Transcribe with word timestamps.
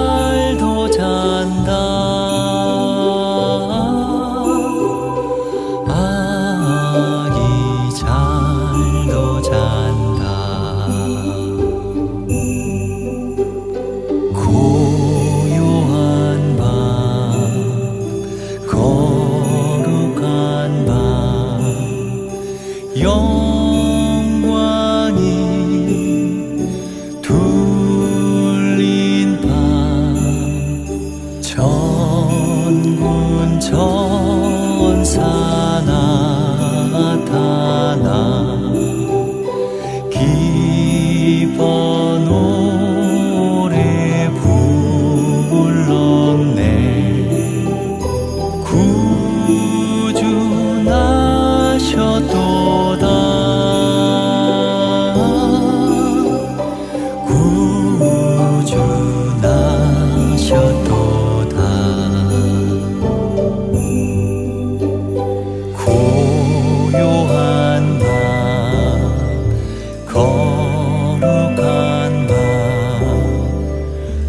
love. 35.28 35.57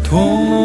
痛。 0.09 0.58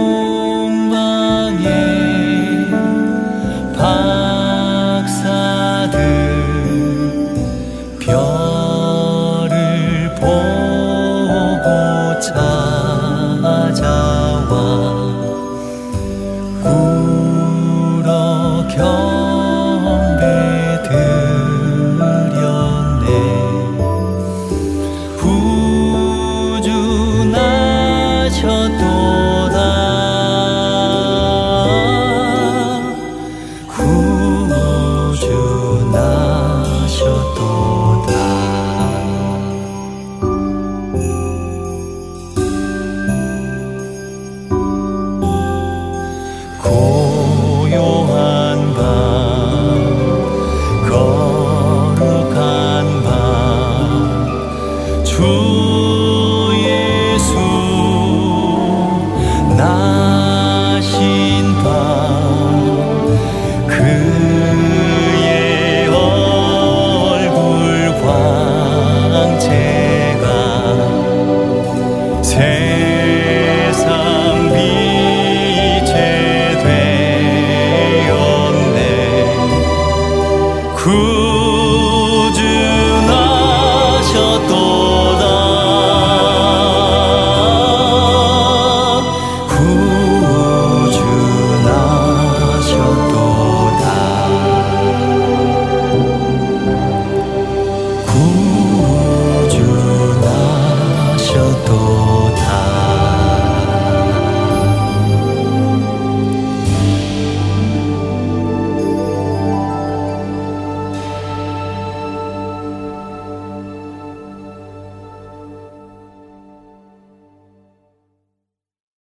todo. 37.34 37.73